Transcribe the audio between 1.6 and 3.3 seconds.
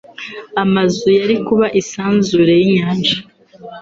isanzure y'inyanja.